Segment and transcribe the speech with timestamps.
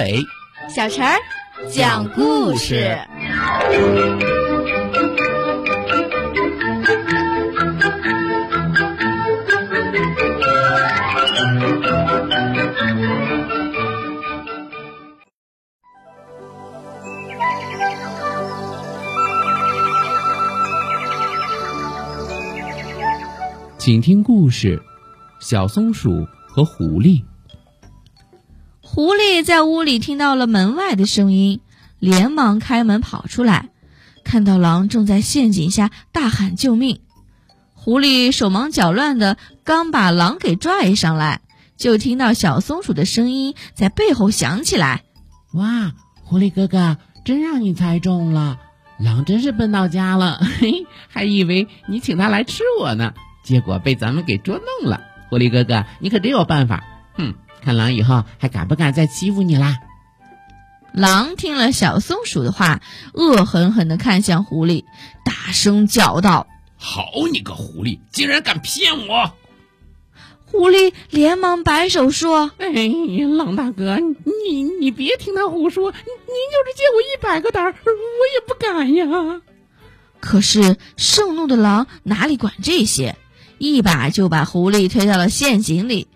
[0.00, 0.24] 阿伟，
[0.74, 1.14] 小陈儿
[1.70, 2.98] 讲故事。
[23.78, 24.82] 请听故事：
[25.42, 27.22] 小松鼠和狐狸。
[29.00, 31.62] 狐狸在屋里听到了门外的声音，
[31.98, 33.70] 连忙开门跑出来，
[34.24, 37.00] 看到狼正在陷阱下大喊救命。
[37.72, 41.40] 狐狸手忙脚乱的刚把狼给拽上来，
[41.78, 45.04] 就听到小松鼠的声音在背后响起来
[45.54, 48.58] ：“哇，狐狸哥哥，真让你猜中了！
[48.98, 56.84] 狼真是笨到家了，嘿， 还以为你请他来吃我呢。”结果被咱们给捉弄了，狐狸哥哥，你可真有办法！
[57.14, 59.78] 哼，看狼以后还敢不敢再欺负你啦？
[60.92, 62.80] 狼听了小松鼠的话，
[63.14, 64.84] 恶狠狠地看向狐狸，
[65.24, 69.32] 大声叫道：“好你个狐狸，竟然敢骗我！”
[70.46, 77.92] 狐狸连忙摆手说：“哎呀，狼大哥，你你别听他胡说，您就是借我一百个胆儿，我
[78.34, 79.42] 也不敢呀。”
[80.18, 83.16] 可是盛怒的狼哪里管这些？
[83.58, 86.08] 一把就把狐狸推到了陷阱里，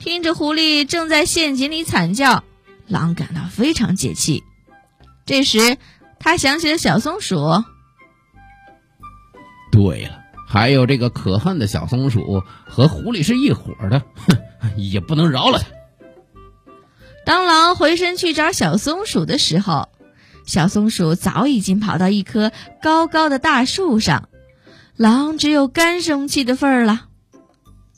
[0.00, 2.42] 听着狐狸正在陷阱里惨叫，
[2.88, 4.42] 狼感到非常解气。
[5.26, 5.76] 这时，
[6.18, 7.36] 他想起了小松鼠。
[9.70, 14.36] 对了，还有这个可恨的小松鼠和狐狸是一伙的，哼，
[14.78, 15.66] 也不能饶了他。
[17.26, 19.90] 当狼回身去找小松鼠的时候，
[20.46, 24.30] 小松鼠早已经跑到一棵高高的大树上。
[24.96, 27.08] 狼只有干生气的份儿了。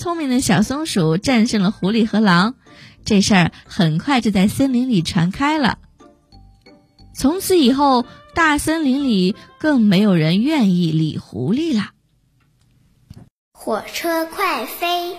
[0.00, 2.54] 聪明的小松鼠战胜了狐狸和狼，
[3.04, 5.76] 这事儿很快就在森林里传开了。
[7.14, 11.90] 从此以后，大森林里更没有人愿意理狐狸了。
[13.52, 15.18] 火车快飞。